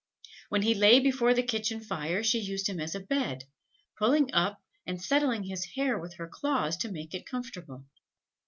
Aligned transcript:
When 0.49 0.63
he 0.63 0.73
lay 0.73 0.99
before 0.99 1.35
the 1.35 1.43
kitchen 1.43 1.79
fire, 1.79 2.23
she 2.23 2.39
used 2.39 2.67
him 2.67 2.79
as 2.79 2.95
a 2.95 2.99
bed, 2.99 3.43
pulling 3.99 4.33
up 4.33 4.59
and 4.87 4.99
settling 4.99 5.43
his 5.43 5.63
hair 5.75 5.99
with 5.99 6.15
her 6.15 6.27
claws 6.27 6.75
to 6.77 6.91
make 6.91 7.13
it 7.13 7.27
comfortable. 7.27 7.85